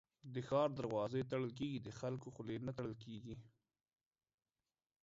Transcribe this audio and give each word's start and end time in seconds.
د 0.33 0.35
ښار 0.47 0.69
دروازې 0.79 1.21
تړل 1.31 1.51
کېږي، 1.59 1.79
د 1.85 1.89
خلکو 1.99 2.27
خولې 2.35 2.57
نه 2.65 2.71
تړل 2.77 2.95
کېږي. 3.05 3.35